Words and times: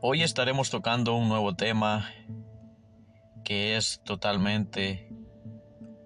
Hoy 0.00 0.22
estaremos 0.22 0.70
tocando 0.70 1.16
un 1.16 1.28
nuevo 1.28 1.56
tema 1.56 2.08
que 3.44 3.76
es 3.76 4.00
totalmente 4.04 5.12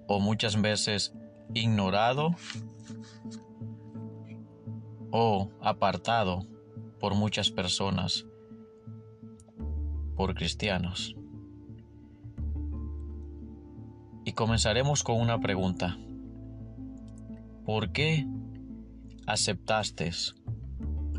o 0.09 0.19
muchas 0.19 0.59
veces 0.63 1.13
ignorado 1.53 2.35
o 5.11 5.51
apartado 5.61 6.47
por 7.01 7.15
muchas 7.15 7.51
personas, 7.51 8.25
por 10.17 10.35
cristianos. 10.37 11.15
Y 14.25 14.33
comenzaremos 14.33 15.03
con 15.05 15.21
una 15.21 15.39
pregunta. 15.39 15.99
¿Por 17.67 17.93
qué 17.93 18.27
aceptaste 19.27 20.11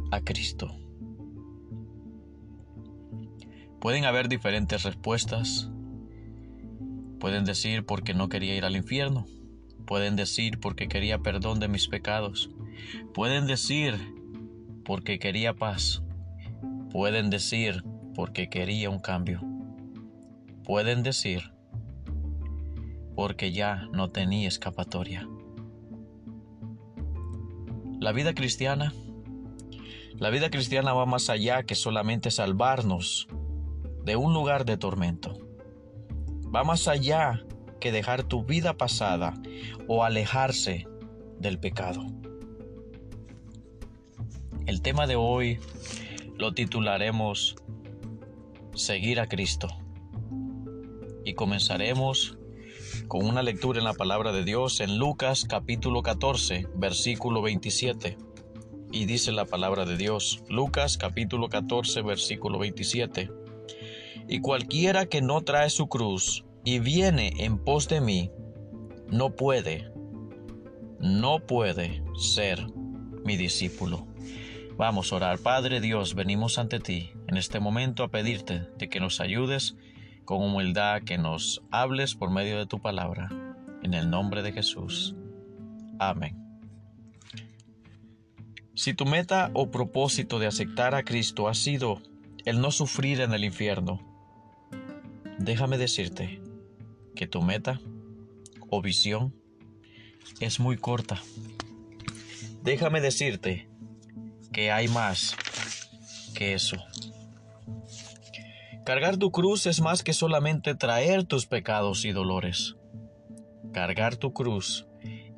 a 0.09 0.21
Cristo? 0.21 0.82
Pueden 3.83 4.05
haber 4.05 4.29
diferentes 4.29 4.83
respuestas. 4.83 5.69
Pueden 7.19 7.43
decir 7.43 7.85
porque 7.85 8.13
no 8.13 8.29
quería 8.29 8.55
ir 8.55 8.63
al 8.63 8.77
infierno. 8.77 9.27
Pueden 9.85 10.15
decir 10.15 10.61
porque 10.61 10.87
quería 10.87 11.19
perdón 11.19 11.59
de 11.59 11.67
mis 11.67 11.89
pecados. 11.89 12.49
Pueden 13.13 13.45
decir 13.45 13.95
porque 14.85 15.19
quería 15.19 15.53
paz. 15.53 16.01
Pueden 16.91 17.29
decir 17.29 17.83
porque 18.15 18.49
quería 18.49 18.89
un 18.89 18.99
cambio. 18.99 19.41
Pueden 20.63 21.03
decir 21.03 21.51
porque 23.17 23.51
ya 23.51 23.89
no 23.91 24.11
tenía 24.11 24.47
escapatoria. 24.47 25.27
La 27.99 28.13
vida 28.13 28.33
cristiana, 28.33 28.93
la 30.15 30.29
vida 30.29 30.49
cristiana 30.49 30.93
va 30.93 31.05
más 31.05 31.29
allá 31.29 31.63
que 31.63 31.75
solamente 31.75 32.31
salvarnos 32.31 33.27
de 34.03 34.15
un 34.15 34.33
lugar 34.33 34.65
de 34.65 34.77
tormento. 34.77 35.37
Va 36.53 36.63
más 36.63 36.87
allá 36.87 37.43
que 37.79 37.91
dejar 37.91 38.23
tu 38.23 38.43
vida 38.43 38.75
pasada 38.75 39.33
o 39.87 40.03
alejarse 40.03 40.87
del 41.39 41.59
pecado. 41.59 42.05
El 44.65 44.81
tema 44.81 45.07
de 45.07 45.15
hoy 45.15 45.59
lo 46.37 46.53
titularemos 46.53 47.55
Seguir 48.75 49.19
a 49.19 49.27
Cristo. 49.27 49.67
Y 51.25 51.35
comenzaremos 51.35 52.37
con 53.07 53.25
una 53.25 53.43
lectura 53.43 53.79
en 53.79 53.85
la 53.85 53.93
palabra 53.93 54.31
de 54.31 54.43
Dios 54.43 54.79
en 54.79 54.97
Lucas 54.97 55.45
capítulo 55.45 56.01
14, 56.01 56.67
versículo 56.75 57.41
27. 57.41 58.17
Y 58.91 59.05
dice 59.05 59.31
la 59.31 59.45
palabra 59.45 59.85
de 59.85 59.95
Dios, 59.95 60.43
Lucas 60.49 60.97
capítulo 60.97 61.49
14, 61.49 62.01
versículo 62.01 62.57
27 62.59 63.42
y 64.27 64.39
cualquiera 64.39 65.05
que 65.05 65.21
no 65.21 65.41
trae 65.41 65.69
su 65.69 65.87
cruz 65.87 66.45
y 66.63 66.79
viene 66.79 67.33
en 67.39 67.57
pos 67.57 67.87
de 67.87 68.01
mí, 68.01 68.31
no 69.09 69.35
puede, 69.35 69.91
no 70.99 71.39
puede 71.39 72.03
ser 72.15 72.65
mi 73.25 73.37
discípulo. 73.37 74.07
Vamos 74.77 75.11
a 75.11 75.17
orar. 75.17 75.39
Padre 75.39 75.81
Dios, 75.81 76.15
venimos 76.15 76.57
ante 76.57 76.79
ti 76.79 77.11
en 77.27 77.37
este 77.37 77.59
momento 77.59 78.03
a 78.03 78.09
pedirte 78.09 78.67
de 78.77 78.89
que 78.89 78.99
nos 78.99 79.19
ayudes 79.19 79.75
con 80.25 80.41
humildad, 80.41 81.03
que 81.03 81.17
nos 81.17 81.61
hables 81.69 82.15
por 82.15 82.31
medio 82.31 82.57
de 82.57 82.65
tu 82.65 82.81
palabra. 82.81 83.29
En 83.83 83.93
el 83.93 84.09
nombre 84.09 84.41
de 84.41 84.53
Jesús. 84.53 85.15
Amén. 85.99 86.37
Si 88.75 88.93
tu 88.93 89.05
meta 89.05 89.51
o 89.53 89.69
propósito 89.69 90.39
de 90.39 90.47
aceptar 90.47 90.95
a 90.95 91.03
Cristo 91.03 91.47
ha 91.47 91.53
sido 91.53 92.01
el 92.45 92.59
no 92.59 92.71
sufrir 92.71 93.21
en 93.21 93.33
el 93.33 93.43
infierno, 93.43 94.12
Déjame 95.39 95.77
decirte 95.77 96.41
que 97.15 97.27
tu 97.27 97.41
meta 97.41 97.79
o 98.69 98.81
visión 98.81 99.33
es 100.39 100.59
muy 100.59 100.77
corta. 100.77 101.21
Déjame 102.63 103.01
decirte 103.01 103.67
que 104.51 104.71
hay 104.71 104.87
más 104.87 105.35
que 106.33 106.53
eso. 106.53 106.77
Cargar 108.85 109.17
tu 109.17 109.31
cruz 109.31 109.65
es 109.65 109.81
más 109.81 110.03
que 110.03 110.13
solamente 110.13 110.75
traer 110.75 111.23
tus 111.23 111.45
pecados 111.45 112.05
y 112.05 112.11
dolores. 112.11 112.75
Cargar 113.71 114.17
tu 114.17 114.33
cruz 114.33 114.85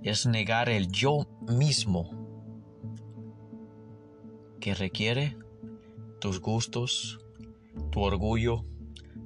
es 0.02 0.26
negar 0.26 0.70
el 0.70 0.92
yo 0.92 1.28
mismo 1.48 2.10
que 4.60 4.74
requiere 4.74 5.38
tus 6.20 6.42
gustos, 6.42 7.20
tu 7.92 8.02
orgullo, 8.02 8.66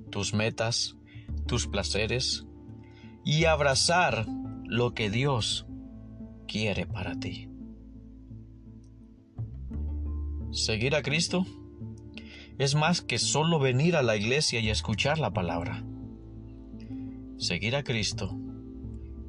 tus 0.10 0.34
metas, 0.34 0.98
tus 1.46 1.68
placeres 1.68 2.46
y 3.26 3.46
abrazar 3.46 4.26
lo 4.66 4.94
que 4.94 5.10
Dios 5.10 5.66
quiere 6.48 6.86
para 6.86 7.20
ti. 7.20 7.50
Seguir 10.52 10.96
a 10.96 11.04
Cristo 11.04 11.46
es 12.58 12.76
más 12.76 13.02
que 13.02 13.20
solo 13.20 13.60
venir 13.60 13.96
a 13.96 14.02
la 14.02 14.16
iglesia 14.18 14.60
y 14.60 14.70
escuchar 14.70 15.20
la 15.20 15.32
palabra. 15.32 15.84
Seguir 17.38 17.76
a 17.76 17.84
Cristo 17.84 18.38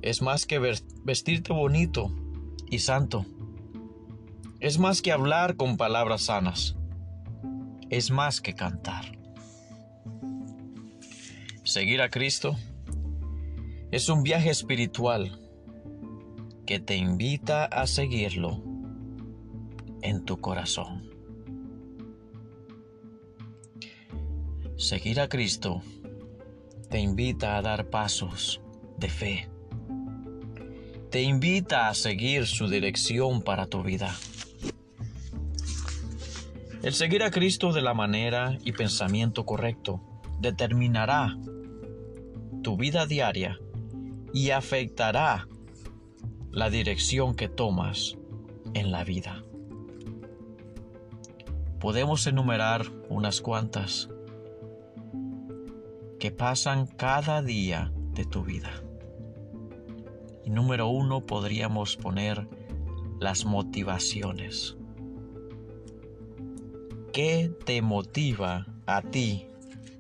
es 0.03 0.23
más 0.23 0.47
que 0.47 0.59
vestirte 1.05 1.53
bonito 1.53 2.11
y 2.71 2.79
santo. 2.79 3.27
Es 4.59 4.79
más 4.79 5.03
que 5.03 5.13
hablar 5.13 5.57
con 5.57 5.77
palabras 5.77 6.23
sanas. 6.23 6.77
Es 7.91 8.11
más 8.11 8.41
que 8.41 8.55
cantar. 8.55 9.20
Seguir 11.71 12.03
a 12.03 12.09
Cristo 12.09 12.57
es 13.93 14.09
un 14.09 14.25
viaje 14.25 14.51
espiritual 14.51 15.41
que 16.67 16.81
te 16.81 16.97
invita 16.97 17.65
a 17.65 17.87
seguirlo 17.87 18.61
en 20.03 20.25
tu 20.25 20.41
corazón. 20.41 21.09
Seguir 24.77 25.21
a 25.21 25.29
Cristo 25.29 25.81
te 26.89 26.99
invita 26.99 27.57
a 27.57 27.63
dar 27.63 27.89
pasos 27.89 28.61
de 28.99 29.09
fe. 29.09 29.49
Te 31.09 31.23
invita 31.23 31.89
a 31.89 31.95
seguir 31.95 32.49
su 32.49 32.67
dirección 32.67 33.43
para 33.43 33.69
tu 33.69 33.85
vida. 33.85 34.13
El 36.83 36.95
seguir 36.95 37.23
a 37.23 37.31
Cristo 37.31 37.73
de 37.73 37.83
la 37.83 37.95
manera 37.95 38.59
y 38.65 38.73
pensamiento 38.73 39.47
correcto 39.47 40.01
determinará 40.41 41.37
tu 42.63 42.77
vida 42.77 43.07
diaria 43.07 43.59
y 44.33 44.51
afectará 44.51 45.49
la 46.51 46.71
dirección 46.71 47.35
que 47.35 47.49
tomas 47.49 48.17
en 48.75 48.91
la 48.91 49.05
vida. 49.05 49.43
Podemos 51.79 52.27
enumerar 52.27 52.87
unas 53.09 53.41
cuantas 53.41 54.11
que 56.19 56.31
pasan 56.31 56.87
cada 56.87 57.41
día 57.41 57.93
de 58.13 58.27
tu 58.27 58.45
vida. 58.45 58.83
Y 60.45 60.51
número 60.51 60.89
uno 60.89 61.25
podríamos 61.25 61.97
poner 61.97 62.47
las 63.19 63.47
motivaciones. 63.47 64.77
¿Qué 67.13 67.51
te 67.65 67.81
motiva 67.81 68.67
a 68.87 69.03
ti 69.03 69.47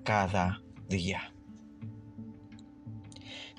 cada 0.05 0.63
día? 0.89 1.33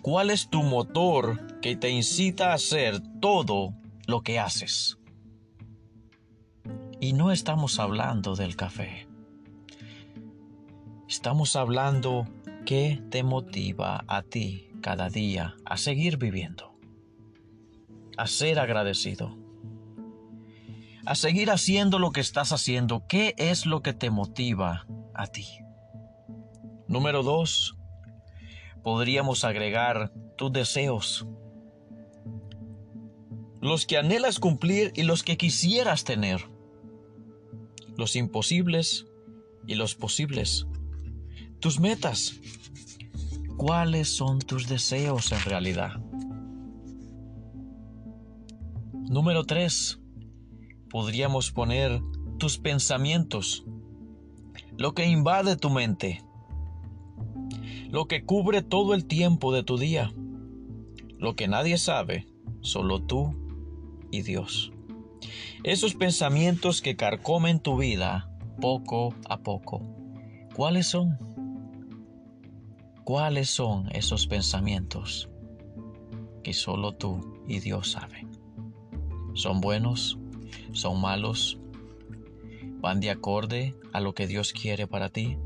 ¿Cuál 0.02 0.32
es 0.32 0.50
tu 0.50 0.64
motor 0.64 1.60
que 1.62 1.76
te 1.76 1.92
incita 1.92 2.52
a 2.52 2.56
hacer 2.56 3.00
todo 3.20 3.76
lo 4.08 4.22
que 4.22 4.40
haces? 4.40 4.98
Y 7.00 7.14
no 7.14 7.32
estamos 7.32 7.78
hablando 7.80 8.36
del 8.36 8.56
café. 8.56 9.08
Estamos 11.08 11.56
hablando 11.56 12.28
qué 12.66 13.00
te 13.12 13.22
motiva 13.22 14.04
a 14.08 14.24
ti 14.24 14.72
cada 14.82 15.10
día 15.10 15.56
a 15.66 15.78
seguir 15.78 16.18
viviendo, 16.18 16.76
a 18.18 18.26
ser 18.26 18.58
agradecido, 18.58 19.38
a 21.06 21.14
seguir 21.14 21.52
haciendo 21.52 22.00
lo 22.00 22.10
que 22.12 22.22
estás 22.22 22.52
haciendo. 22.54 23.06
¿Qué 23.08 23.36
es 23.38 23.68
lo 23.68 23.84
que 23.84 23.94
te 23.94 24.10
motiva 24.10 24.88
a 25.14 25.28
ti? 25.28 25.46
Número 26.88 27.22
dos, 27.22 27.76
podríamos 28.84 29.44
agregar 29.44 30.14
tus 30.38 30.52
deseos, 30.52 31.28
los 33.62 33.86
que 33.86 33.98
anhelas 33.98 34.40
cumplir 34.40 34.92
y 34.96 35.04
los 35.04 35.24
que 35.24 35.38
quisieras 35.38 36.04
tener, 36.04 36.50
los 37.96 38.16
imposibles 38.16 39.06
y 39.68 39.76
los 39.76 39.96
posibles, 39.96 40.68
tus 41.60 41.80
metas, 41.80 42.40
cuáles 43.58 44.10
son 44.10 44.40
tus 44.40 44.68
deseos 44.68 45.32
en 45.32 45.42
realidad. 45.42 46.02
Número 48.94 49.44
3. 49.44 50.00
Podríamos 50.90 51.52
poner 51.52 52.02
tus 52.40 52.58
pensamientos, 52.58 53.66
lo 54.78 54.94
que 54.94 55.06
invade 55.06 55.58
tu 55.58 55.70
mente, 55.70 56.24
lo 57.92 58.06
que 58.06 58.24
cubre 58.24 58.62
todo 58.62 58.94
el 58.94 59.06
tiempo 59.06 59.54
de 59.54 59.64
tu 59.64 59.78
día, 59.78 60.14
lo 61.18 61.36
que 61.36 61.50
nadie 61.50 61.78
sabe, 61.78 62.26
solo 62.62 63.02
tú 63.02 63.36
y 64.12 64.22
Dios. 64.22 64.72
Esos 65.64 65.94
pensamientos 65.94 66.82
que 66.82 66.96
carcomen 66.96 67.60
tu 67.60 67.78
vida 67.78 68.32
poco 68.62 69.14
a 69.28 69.42
poco, 69.42 69.82
¿cuáles 70.56 70.88
son? 70.88 71.18
¿Cuáles 73.04 73.50
son 73.50 73.90
esos 73.92 74.26
pensamientos 74.26 75.30
que 76.44 76.54
solo 76.54 76.94
tú 76.94 77.42
y 77.46 77.60
Dios 77.60 77.92
saben? 77.92 78.32
¿Son 79.34 79.60
buenos? 79.60 80.18
¿Son 80.72 81.02
malos? 81.02 81.60
¿Van 82.80 83.02
de 83.02 83.10
acorde 83.10 83.76
a 83.92 84.00
lo 84.00 84.14
que 84.14 84.28
Dios 84.28 84.54
quiere 84.54 84.88
para 84.88 85.10
ti? 85.10 85.38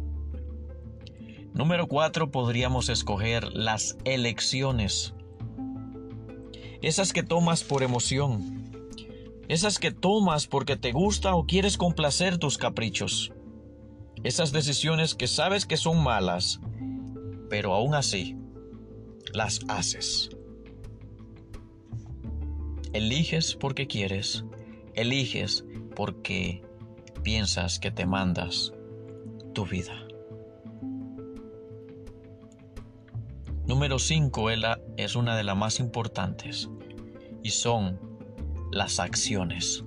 Número 1.55 1.87
cuatro, 1.87 2.31
podríamos 2.31 2.89
escoger 2.89 3.53
las 3.53 3.97
elecciones. 4.03 5.13
Esas 6.81 7.13
que 7.13 7.23
tomas 7.23 7.63
por 7.63 7.81
emoción. 7.81 8.73
Esas 9.47 9.79
que 9.79 9.91
tomas 9.91 10.47
porque 10.47 10.75
te 10.75 10.91
gusta 10.91 11.33
o 11.33 11.45
quieres 11.45 11.77
complacer 11.77 12.39
tus 12.39 12.57
caprichos. 12.57 13.31
Esas 14.25 14.51
decisiones 14.51 15.15
que 15.15 15.27
sabes 15.27 15.65
que 15.65 15.77
son 15.77 16.03
malas, 16.03 16.59
pero 17.49 17.73
aún 17.73 17.95
así 17.95 18.35
las 19.31 19.61
haces. 19.69 20.31
Eliges 22.91 23.55
porque 23.55 23.87
quieres, 23.87 24.43
eliges 24.93 25.63
porque 25.95 26.63
piensas 27.23 27.79
que 27.79 27.91
te 27.91 28.05
mandas 28.05 28.73
tu 29.53 29.65
vida. 29.65 30.04
Número 33.67 33.97
5 33.97 34.51
es 34.95 35.15
una 35.15 35.35
de 35.35 35.43
las 35.43 35.57
más 35.57 35.79
importantes 35.79 36.69
y 37.41 37.49
son 37.49 37.99
las 38.71 38.99
acciones. 38.99 39.83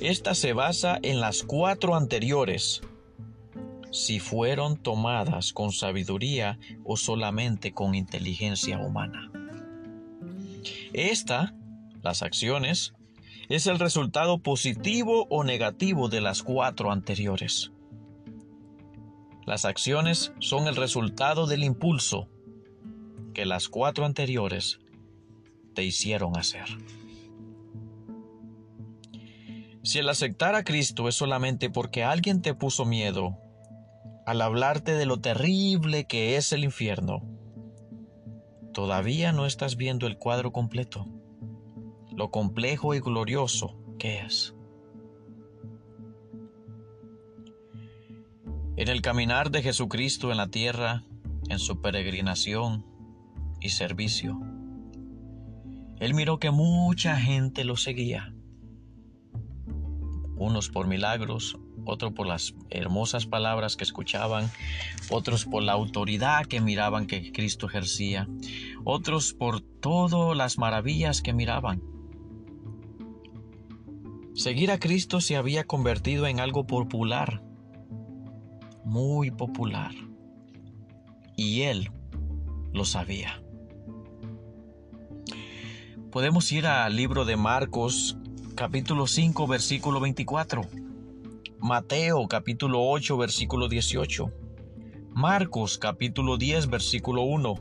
Esta 0.00 0.34
se 0.34 0.54
basa 0.54 0.98
en 1.02 1.20
las 1.20 1.42
cuatro 1.42 1.94
anteriores, 1.94 2.80
si 3.90 4.18
fueron 4.18 4.78
tomadas 4.78 5.52
con 5.52 5.72
sabiduría 5.72 6.58
o 6.84 6.96
solamente 6.96 7.74
con 7.74 7.94
inteligencia 7.94 8.78
humana. 8.78 9.30
Esta, 10.94 11.54
las 12.02 12.22
acciones, 12.22 12.94
es 13.50 13.66
el 13.66 13.78
resultado 13.78 14.38
positivo 14.38 15.26
o 15.28 15.44
negativo 15.44 16.08
de 16.08 16.22
las 16.22 16.42
cuatro 16.42 16.92
anteriores. 16.92 17.72
Las 19.44 19.66
acciones 19.66 20.32
son 20.38 20.66
el 20.66 20.76
resultado 20.76 21.46
del 21.46 21.62
impulso 21.62 22.28
que 23.38 23.46
las 23.46 23.68
cuatro 23.68 24.04
anteriores 24.04 24.80
te 25.72 25.84
hicieron 25.84 26.36
hacer. 26.36 26.64
Si 29.84 30.00
el 30.00 30.08
aceptar 30.08 30.56
a 30.56 30.64
Cristo 30.64 31.06
es 31.06 31.14
solamente 31.14 31.70
porque 31.70 32.02
alguien 32.02 32.42
te 32.42 32.52
puso 32.52 32.84
miedo 32.84 33.38
al 34.26 34.40
hablarte 34.40 34.94
de 34.94 35.06
lo 35.06 35.20
terrible 35.20 36.04
que 36.08 36.34
es 36.34 36.52
el 36.52 36.64
infierno, 36.64 37.22
todavía 38.74 39.30
no 39.30 39.46
estás 39.46 39.76
viendo 39.76 40.08
el 40.08 40.18
cuadro 40.18 40.50
completo, 40.50 41.06
lo 42.10 42.32
complejo 42.32 42.96
y 42.96 42.98
glorioso 42.98 43.78
que 44.00 44.18
es. 44.18 44.56
En 48.76 48.88
el 48.88 49.00
caminar 49.00 49.52
de 49.52 49.62
Jesucristo 49.62 50.32
en 50.32 50.38
la 50.38 50.48
tierra, 50.48 51.04
en 51.48 51.60
su 51.60 51.80
peregrinación 51.80 52.97
y 53.60 53.70
servicio, 53.70 54.40
Él 56.00 56.14
miró 56.14 56.38
que 56.38 56.50
mucha 56.50 57.16
gente 57.16 57.64
lo 57.64 57.76
seguía, 57.76 58.34
unos 60.36 60.68
por 60.68 60.86
milagros, 60.86 61.58
otros 61.84 62.12
por 62.12 62.26
las 62.26 62.54
hermosas 62.70 63.26
palabras 63.26 63.76
que 63.76 63.84
escuchaban, 63.84 64.50
otros 65.10 65.44
por 65.44 65.62
la 65.62 65.72
autoridad 65.72 66.46
que 66.46 66.60
miraban 66.60 67.06
que 67.06 67.32
Cristo 67.32 67.66
ejercía, 67.66 68.28
otros 68.84 69.32
por 69.32 69.60
todas 69.60 70.36
las 70.36 70.58
maravillas 70.58 71.22
que 71.22 71.32
miraban. 71.32 71.82
Seguir 74.34 74.70
a 74.70 74.78
Cristo 74.78 75.20
se 75.20 75.36
había 75.36 75.64
convertido 75.64 76.26
en 76.26 76.38
algo 76.38 76.66
popular, 76.66 77.42
muy 78.84 79.30
popular, 79.30 79.92
y 81.36 81.62
Él 81.62 81.90
lo 82.72 82.84
sabía. 82.84 83.42
Podemos 86.18 86.50
ir 86.50 86.66
al 86.66 86.96
libro 86.96 87.24
de 87.24 87.36
Marcos 87.36 88.16
capítulo 88.56 89.06
5 89.06 89.46
versículo 89.46 90.00
24 90.00 90.62
Mateo 91.60 92.26
capítulo 92.26 92.90
8 92.90 93.16
versículo 93.16 93.68
18, 93.68 94.28
Marcos 95.10 95.78
capítulo 95.78 96.36
10 96.36 96.70
versículo 96.70 97.22
1, 97.22 97.54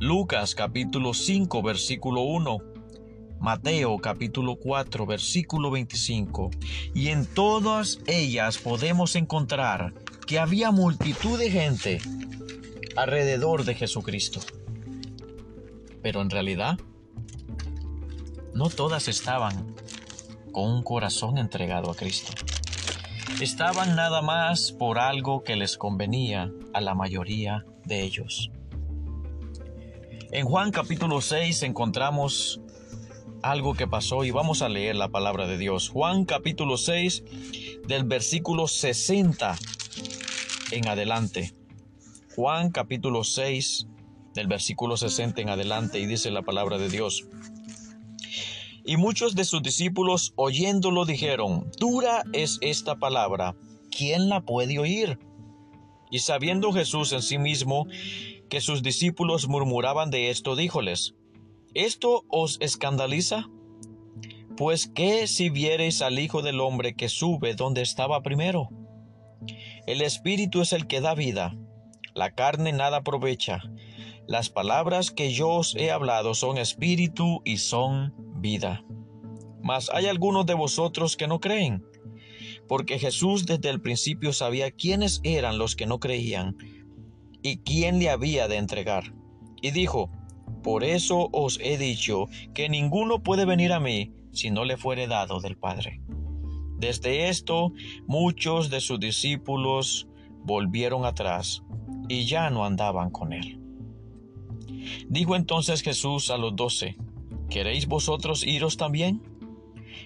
Lucas 0.00 0.56
capítulo 0.56 1.14
5 1.14 1.62
versículo 1.62 2.22
1, 2.22 2.58
Mateo 3.38 3.98
capítulo 3.98 4.56
4 4.56 5.06
versículo 5.06 5.70
25, 5.70 6.50
y 6.92 7.10
en 7.10 7.24
todas 7.24 8.00
ellas 8.08 8.58
podemos 8.58 9.14
encontrar 9.14 9.94
que 10.26 10.40
había 10.40 10.72
multitud 10.72 11.38
de 11.38 11.52
gente 11.52 12.00
alrededor 12.96 13.64
de 13.64 13.76
Jesucristo. 13.76 14.40
Pero 16.02 16.20
en 16.20 16.30
realidad, 16.30 16.80
no 18.56 18.70
todas 18.70 19.08
estaban 19.08 19.74
con 20.52 20.70
un 20.70 20.82
corazón 20.82 21.38
entregado 21.38 21.90
a 21.90 21.94
Cristo 21.94 22.32
estaban 23.40 23.96
nada 23.96 24.22
más 24.22 24.72
por 24.72 24.98
algo 24.98 25.42
que 25.42 25.56
les 25.56 25.76
convenía 25.76 26.50
a 26.72 26.80
la 26.80 26.94
mayoría 26.94 27.66
de 27.84 28.02
ellos. 28.02 28.50
En 30.32 30.46
Juan 30.46 30.70
capítulo 30.70 31.20
6 31.20 31.62
encontramos 31.64 32.60
algo 33.42 33.74
que 33.74 33.86
pasó 33.86 34.24
y 34.24 34.30
vamos 34.30 34.62
a 34.62 34.68
leer 34.68 34.96
la 34.96 35.08
palabra 35.08 35.46
de 35.46 35.58
Dios. 35.58 35.90
Juan 35.90 36.24
capítulo 36.24 36.78
6 36.78 37.24
del 37.86 38.04
versículo 38.04 38.68
60 38.68 39.56
en 40.72 40.88
adelante. 40.88 41.52
Juan 42.34 42.70
capítulo 42.70 43.22
6 43.22 43.86
del 44.34 44.46
versículo 44.46 44.96
60 44.96 45.42
en 45.42 45.50
adelante 45.50 45.98
y 45.98 46.06
dice 46.06 46.30
la 46.30 46.42
palabra 46.42 46.78
de 46.78 46.88
Dios. 46.88 47.26
Y 48.86 48.96
muchos 48.96 49.34
de 49.34 49.44
sus 49.44 49.62
discípulos 49.62 50.32
oyéndolo 50.36 51.04
dijeron, 51.04 51.68
dura 51.76 52.22
es 52.32 52.58
esta 52.60 52.94
palabra, 52.94 53.56
¿quién 53.90 54.28
la 54.28 54.42
puede 54.42 54.78
oír? 54.78 55.18
Y 56.08 56.20
sabiendo 56.20 56.72
Jesús 56.72 57.12
en 57.12 57.20
sí 57.20 57.36
mismo 57.36 57.88
que 58.48 58.60
sus 58.60 58.84
discípulos 58.84 59.48
murmuraban 59.48 60.10
de 60.10 60.30
esto, 60.30 60.54
díjoles, 60.54 61.16
¿esto 61.74 62.24
os 62.28 62.58
escandaliza? 62.60 63.48
Pues 64.56 64.86
qué 64.86 65.26
si 65.26 65.50
viereis 65.50 66.00
al 66.00 66.20
Hijo 66.20 66.42
del 66.42 66.60
Hombre 66.60 66.94
que 66.94 67.08
sube 67.08 67.56
donde 67.56 67.82
estaba 67.82 68.22
primero. 68.22 68.68
El 69.88 70.00
Espíritu 70.00 70.62
es 70.62 70.72
el 70.72 70.86
que 70.86 71.00
da 71.00 71.16
vida, 71.16 71.56
la 72.14 72.30
carne 72.30 72.72
nada 72.72 72.98
aprovecha. 72.98 73.62
Las 74.28 74.48
palabras 74.48 75.10
que 75.10 75.32
yo 75.32 75.48
os 75.50 75.74
he 75.74 75.90
hablado 75.90 76.34
son 76.34 76.56
espíritu 76.56 77.42
y 77.44 77.58
son 77.58 78.25
vida. 78.38 78.84
Mas 79.62 79.90
hay 79.92 80.06
algunos 80.06 80.46
de 80.46 80.54
vosotros 80.54 81.16
que 81.16 81.26
no 81.26 81.40
creen, 81.40 81.84
porque 82.68 82.98
Jesús 82.98 83.46
desde 83.46 83.70
el 83.70 83.80
principio 83.80 84.32
sabía 84.32 84.70
quiénes 84.70 85.20
eran 85.24 85.58
los 85.58 85.76
que 85.76 85.86
no 85.86 85.98
creían 85.98 86.56
y 87.42 87.58
quién 87.58 87.98
le 87.98 88.10
había 88.10 88.48
de 88.48 88.56
entregar. 88.56 89.14
Y 89.62 89.70
dijo, 89.70 90.10
por 90.62 90.84
eso 90.84 91.28
os 91.32 91.58
he 91.62 91.78
dicho 91.78 92.26
que 92.54 92.68
ninguno 92.68 93.22
puede 93.22 93.44
venir 93.44 93.72
a 93.72 93.80
mí 93.80 94.12
si 94.32 94.50
no 94.50 94.64
le 94.64 94.76
fuere 94.76 95.06
dado 95.06 95.40
del 95.40 95.56
Padre. 95.56 96.00
Desde 96.78 97.28
esto 97.28 97.72
muchos 98.06 98.68
de 98.68 98.80
sus 98.80 99.00
discípulos 99.00 100.08
volvieron 100.44 101.04
atrás 101.04 101.62
y 102.08 102.26
ya 102.26 102.50
no 102.50 102.64
andaban 102.64 103.10
con 103.10 103.32
él. 103.32 103.60
Dijo 105.08 105.36
entonces 105.36 105.82
Jesús 105.82 106.30
a 106.30 106.36
los 106.36 106.54
doce, 106.54 106.96
¿queréis 107.48 107.86
vosotros 107.86 108.44
iros 108.44 108.76
también? 108.76 109.22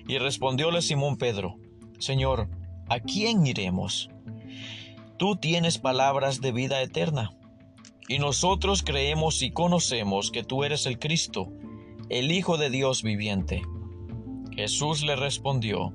Y 0.06 0.18
respondióle 0.18 0.82
Simón 0.82 1.16
Pedro, 1.16 1.56
Señor, 1.99 2.49
¿a 2.88 3.00
quién 3.00 3.47
iremos? 3.47 4.11
Tú 5.18 5.37
tienes 5.37 5.78
palabras 5.78 6.40
de 6.40 6.52
vida 6.52 6.80
eterna, 6.82 7.37
y 8.09 8.18
nosotros 8.18 8.82
creemos 8.82 9.42
y 9.42 9.52
conocemos 9.52 10.30
que 10.30 10.42
tú 10.42 10.64
eres 10.64 10.87
el 10.87 10.99
Cristo, 10.99 11.52
el 12.09 12.32
Hijo 12.32 12.56
de 12.56 12.70
Dios 12.70 13.02
viviente. 13.02 13.62
Jesús 14.56 15.02
le 15.02 15.16
respondió, 15.16 15.94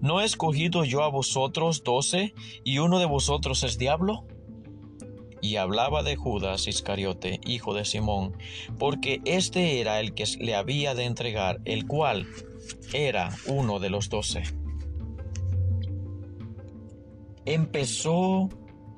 ¿No 0.00 0.20
he 0.20 0.24
escogido 0.24 0.84
yo 0.84 1.02
a 1.02 1.08
vosotros 1.08 1.82
doce 1.84 2.34
y 2.64 2.78
uno 2.78 2.98
de 2.98 3.06
vosotros 3.06 3.62
es 3.62 3.78
diablo? 3.78 4.26
Y 5.40 5.56
hablaba 5.56 6.02
de 6.02 6.16
Judas 6.16 6.66
Iscariote, 6.66 7.40
hijo 7.44 7.74
de 7.74 7.84
Simón, 7.84 8.36
porque 8.78 9.20
este 9.24 9.80
era 9.80 10.00
el 10.00 10.14
que 10.14 10.24
le 10.38 10.54
había 10.54 10.94
de 10.94 11.04
entregar, 11.04 11.60
el 11.64 11.86
cual 11.86 12.26
era 12.92 13.36
uno 13.46 13.78
de 13.78 13.90
los 13.90 14.08
doce. 14.08 14.42
Empezó 17.44 18.48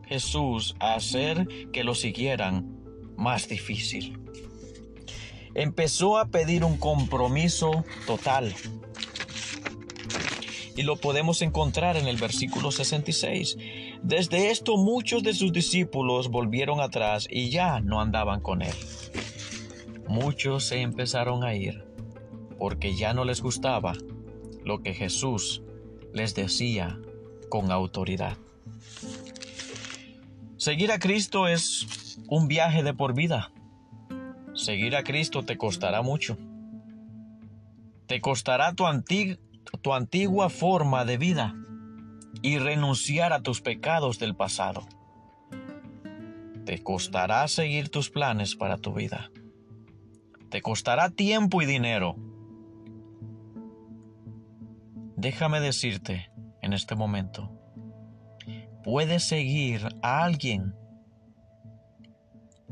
Jesús 0.07 0.75
a 0.81 0.95
hacer 0.95 1.47
que 1.73 1.85
lo 1.85 1.95
siguieran 1.95 2.79
más 3.17 3.49
difícil. 3.49 4.19
Empezó 5.55 6.19
a 6.19 6.29
pedir 6.29 6.65
un 6.65 6.79
compromiso 6.79 7.85
total 8.07 8.55
y 10.79 10.83
lo 10.83 10.97
podemos 10.97 11.43
encontrar 11.43 11.97
en 11.97 12.07
el 12.07 12.17
versículo 12.17 12.71
66. 12.71 13.59
Desde 14.03 14.51
esto 14.51 14.77
muchos 14.77 15.23
de 15.23 15.35
sus 15.35 15.53
discípulos 15.53 16.29
volvieron 16.29 16.81
atrás 16.81 17.27
y 17.31 17.51
ya 17.51 17.81
no 17.81 18.01
andaban 18.01 18.41
con 18.41 18.63
él. 18.63 18.75
Muchos 20.07 20.65
se 20.65 20.81
empezaron 20.81 21.45
a 21.45 21.55
ir 21.55 21.85
porque 22.59 22.95
ya 22.95 23.13
no 23.13 23.25
les 23.25 23.43
gustaba 23.43 23.95
lo 24.65 24.83
que 24.83 24.95
Jesús 24.95 25.63
les 26.13 26.35
decía 26.35 26.99
con 27.49 27.71
autoridad. 27.73 28.37
Seguir 30.57 30.93
a 30.93 30.99
Cristo 30.99 31.47
es 31.49 32.19
un 32.29 32.49
viaje 32.49 32.83
de 32.83 32.95
por 32.95 33.15
vida. 33.15 33.53
Seguir 34.55 34.97
a 34.97 35.03
Cristo 35.03 35.45
te 35.45 35.57
costará 35.57 36.03
mucho. 36.03 36.37
Te 38.07 38.21
costará 38.21 38.75
tu, 38.75 38.85
tu 39.83 39.95
antigua 39.95 40.51
forma 40.51 41.05
de 41.05 41.19
vida 41.19 41.55
y 42.43 42.59
renunciar 42.59 43.33
a 43.33 43.43
tus 43.43 43.61
pecados 43.61 44.19
del 44.19 44.35
pasado. 44.35 44.87
Te 46.65 46.83
costará 46.83 47.47
seguir 47.49 47.89
tus 47.89 48.11
planes 48.11 48.55
para 48.55 48.77
tu 48.77 48.93
vida. 48.93 49.31
Te 50.51 50.63
costará 50.63 51.11
tiempo 51.11 51.63
y 51.63 51.67
dinero. 51.67 52.17
Déjame 55.17 55.61
decirte 55.61 56.31
en 56.63 56.73
este 56.73 56.95
momento, 56.95 57.51
puedes 58.85 59.25
seguir 59.25 59.89
a 60.03 60.23
alguien 60.25 60.75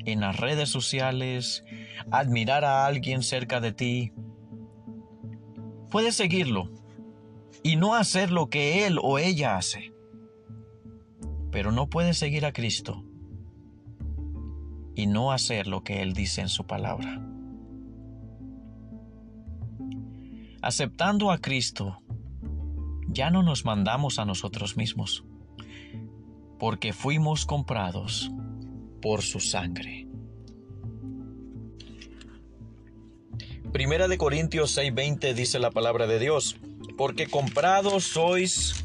en 0.05 0.21
las 0.21 0.37
redes 0.37 0.69
sociales, 0.69 1.65
admirar 2.11 2.65
a 2.65 2.87
alguien 2.87 3.23
cerca 3.23 3.61
de 3.61 3.73
ti. 3.73 4.13
Puedes 5.91 6.15
seguirlo 6.15 6.71
y 7.63 7.77
no 7.77 7.95
hacer 7.95 8.31
lo 8.31 8.49
que 8.49 8.87
él 8.87 8.99
o 9.03 9.19
ella 9.19 9.57
hace. 9.57 9.93
Pero 11.51 11.73
no 11.73 11.89
puede 11.89 12.15
seguir 12.15 12.45
a 12.45 12.53
Cristo 12.53 13.05
y 14.97 15.07
no 15.07 15.31
hacer 15.31 15.69
lo 15.69 15.85
que 15.85 16.03
Él 16.03 16.15
dice 16.15 16.41
en 16.41 16.49
su 16.49 16.65
palabra. 16.65 17.23
Aceptando 20.63 21.31
a 21.31 21.39
Cristo, 21.39 22.01
ya 23.09 23.31
no 23.31 23.43
nos 23.43 23.65
mandamos 23.65 24.19
a 24.19 24.25
nosotros 24.25 24.77
mismos, 24.77 25.25
porque 26.59 26.93
fuimos 26.93 27.45
comprados 27.45 28.33
por 29.03 29.23
su 29.23 29.39
sangre. 29.39 30.09
Primera 33.71 34.09
de 34.09 34.17
Corintios 34.17 34.77
6:20 34.77 35.35
dice 35.35 35.59
la 35.59 35.71
palabra 35.71 36.07
de 36.07 36.19
Dios 36.19 36.57
porque 36.97 37.27
comprados 37.27 38.05
sois 38.05 38.85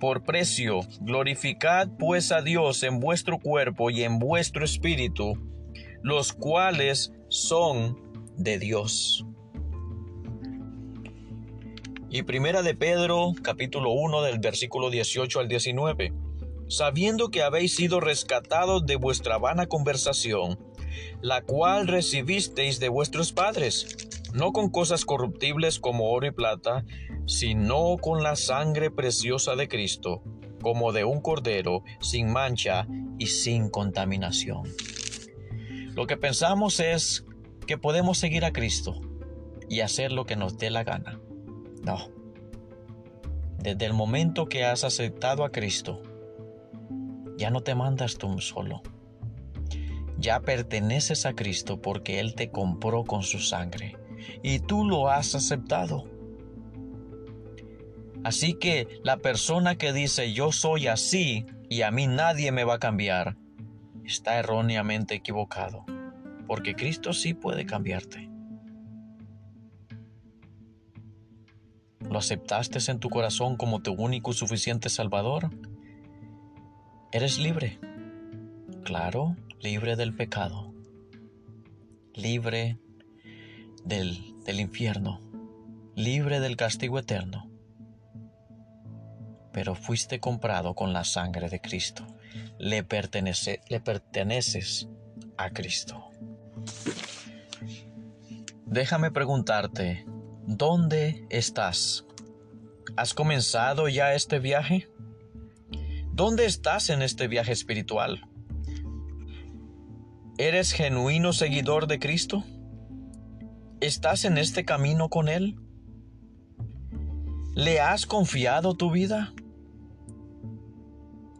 por 0.00 0.24
precio. 0.24 0.80
Glorificad 1.00 1.88
pues 1.98 2.32
a 2.32 2.42
Dios 2.42 2.82
en 2.82 2.98
vuestro 2.98 3.38
cuerpo 3.38 3.90
y 3.90 4.02
en 4.02 4.18
vuestro 4.18 4.64
espíritu, 4.64 5.34
los 6.02 6.32
cuales 6.32 7.12
son 7.28 8.00
de 8.36 8.58
Dios. 8.58 9.24
Y 12.10 12.24
primera 12.24 12.62
de 12.62 12.74
Pedro, 12.74 13.32
capítulo 13.42 13.92
1 13.92 14.22
del 14.22 14.38
versículo 14.38 14.90
18 14.90 15.40
al 15.40 15.48
19. 15.48 16.12
Sabiendo 16.68 17.30
que 17.30 17.42
habéis 17.42 17.74
sido 17.74 18.00
rescatados 18.00 18.84
de 18.84 18.96
vuestra 18.96 19.38
vana 19.38 19.66
conversación, 19.66 20.58
la 21.20 21.42
cual 21.42 21.86
recibisteis 21.86 22.80
de 22.80 22.88
vuestros 22.88 23.32
padres 23.32 24.11
no 24.32 24.52
con 24.52 24.70
cosas 24.70 25.04
corruptibles 25.04 25.78
como 25.78 26.10
oro 26.10 26.26
y 26.26 26.30
plata, 26.30 26.84
sino 27.26 27.96
con 27.98 28.22
la 28.22 28.36
sangre 28.36 28.90
preciosa 28.90 29.56
de 29.56 29.68
Cristo, 29.68 30.22
como 30.62 30.92
de 30.92 31.04
un 31.04 31.20
cordero, 31.20 31.82
sin 32.00 32.32
mancha 32.32 32.86
y 33.18 33.26
sin 33.26 33.68
contaminación. 33.68 34.62
Lo 35.94 36.06
que 36.06 36.16
pensamos 36.16 36.80
es 36.80 37.26
que 37.66 37.76
podemos 37.76 38.18
seguir 38.18 38.44
a 38.44 38.52
Cristo 38.52 39.00
y 39.68 39.80
hacer 39.80 40.12
lo 40.12 40.24
que 40.24 40.36
nos 40.36 40.56
dé 40.56 40.70
la 40.70 40.84
gana. 40.84 41.20
No. 41.82 42.08
Desde 43.58 43.84
el 43.84 43.92
momento 43.92 44.46
que 44.46 44.64
has 44.64 44.84
aceptado 44.84 45.44
a 45.44 45.52
Cristo, 45.52 46.02
ya 47.36 47.50
no 47.50 47.60
te 47.60 47.74
mandas 47.74 48.16
tú 48.16 48.40
solo. 48.40 48.82
Ya 50.18 50.40
perteneces 50.40 51.26
a 51.26 51.34
Cristo 51.34 51.80
porque 51.80 52.18
Él 52.20 52.34
te 52.34 52.50
compró 52.50 53.04
con 53.04 53.22
su 53.22 53.38
sangre 53.38 53.96
y 54.42 54.60
tú 54.60 54.84
lo 54.84 55.08
has 55.08 55.34
aceptado. 55.34 56.04
Así 58.24 58.54
que 58.54 58.86
la 59.02 59.16
persona 59.16 59.76
que 59.76 59.92
dice 59.92 60.32
yo 60.32 60.52
soy 60.52 60.86
así 60.86 61.46
y 61.68 61.82
a 61.82 61.90
mí 61.90 62.06
nadie 62.06 62.52
me 62.52 62.64
va 62.64 62.74
a 62.74 62.78
cambiar, 62.78 63.36
está 64.04 64.38
erróneamente 64.38 65.14
equivocado, 65.14 65.84
porque 66.46 66.74
Cristo 66.74 67.12
sí 67.12 67.34
puede 67.34 67.66
cambiarte. 67.66 68.28
¿Lo 72.08 72.18
aceptaste 72.18 72.78
en 72.90 73.00
tu 73.00 73.08
corazón 73.08 73.56
como 73.56 73.80
tu 73.80 73.92
único 73.92 74.32
y 74.32 74.34
suficiente 74.34 74.90
Salvador? 74.90 75.50
Eres 77.10 77.38
libre. 77.38 77.78
Claro, 78.84 79.36
libre 79.60 79.96
del 79.96 80.14
pecado. 80.14 80.74
Libre 82.14 82.78
del, 83.84 84.34
del 84.44 84.60
infierno, 84.60 85.20
libre 85.94 86.40
del 86.40 86.56
castigo 86.56 86.98
eterno. 86.98 87.50
Pero 89.52 89.74
fuiste 89.74 90.20
comprado 90.20 90.74
con 90.74 90.92
la 90.92 91.04
sangre 91.04 91.48
de 91.48 91.60
Cristo. 91.60 92.06
Le, 92.58 92.84
pertenece, 92.84 93.60
le 93.68 93.80
perteneces 93.80 94.88
a 95.36 95.50
Cristo. 95.50 96.10
Déjame 98.66 99.10
preguntarte, 99.10 100.06
¿dónde 100.46 101.26
estás? 101.28 102.06
¿Has 102.96 103.12
comenzado 103.12 103.88
ya 103.88 104.14
este 104.14 104.38
viaje? 104.38 104.88
¿Dónde 106.12 106.46
estás 106.46 106.88
en 106.90 107.02
este 107.02 107.28
viaje 107.28 107.52
espiritual? 107.52 108.28
¿Eres 110.38 110.72
genuino 110.72 111.32
seguidor 111.32 111.86
de 111.86 111.98
Cristo? 111.98 112.44
¿Estás 113.82 114.24
en 114.24 114.38
este 114.38 114.64
camino 114.64 115.08
con 115.08 115.28
Él? 115.28 115.56
¿Le 117.56 117.80
has 117.80 118.06
confiado 118.06 118.74
tu 118.74 118.92
vida? 118.92 119.34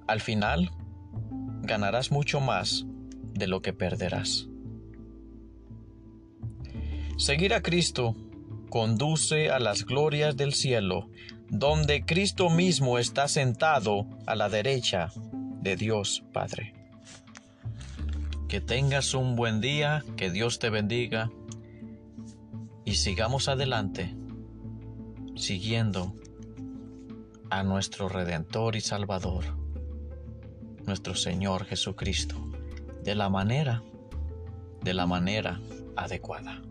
Al 0.09 0.21
final, 0.21 0.73
ganarás 1.63 2.11
mucho 2.11 2.41
más 2.41 2.85
de 3.33 3.47
lo 3.47 3.63
que 3.63 3.73
perderás. 3.73 4.49
Seguir 7.17 7.55
a 7.55 7.63
Cristo 7.63 8.17
conduce 8.71 9.51
a 9.51 9.61
las 9.61 9.85
glorias 9.87 10.37
del 10.37 10.53
cielo, 10.53 11.11
donde 11.49 12.05
Cristo 12.05 12.51
mismo 12.51 12.99
está 12.99 13.29
sentado 13.29 14.09
a 14.27 14.35
la 14.35 14.49
derecha 14.49 15.13
de 15.61 15.77
Dios 15.77 16.25
Padre. 16.33 16.75
Que 18.49 18.61
tengas 18.61 19.15
un 19.15 19.37
buen 19.37 19.61
día, 19.61 20.03
que 20.17 20.29
Dios 20.29 20.59
te 20.59 20.71
bendiga 20.71 21.31
y 22.85 22.95
sigamos 22.95 23.49
adelante 23.49 24.15
siguiendo 25.37 26.15
a 27.51 27.63
nuestro 27.63 28.09
Redentor 28.09 28.77
y 28.77 28.81
Salvador, 28.81 29.45
nuestro 30.87 31.15
Señor 31.15 31.65
Jesucristo, 31.65 32.37
de 33.03 33.15
la 33.15 33.29
manera, 33.29 33.83
de 34.83 34.95
la 34.95 35.07
manera 35.07 35.61
adecuada. 35.97 36.63